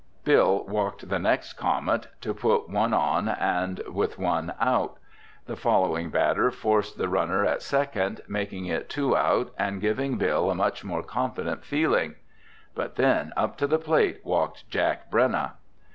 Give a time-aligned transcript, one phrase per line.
[0.23, 4.97] Bill walked the next Comet, to put one on and with one out.
[5.45, 10.49] The following batter forced the runner at second, making it two out and giving Bill
[10.49, 12.15] a much more confident feeling.
[12.73, 15.51] But then up to the plate walked Jack Brenna!